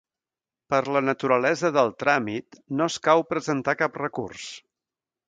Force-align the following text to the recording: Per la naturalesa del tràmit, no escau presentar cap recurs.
Per 0.73 0.77
la 0.95 1.01
naturalesa 1.09 1.71
del 1.75 1.93
tràmit, 2.03 2.57
no 2.79 2.87
escau 2.93 3.25
presentar 3.35 3.77
cap 3.83 4.01
recurs. 4.05 4.49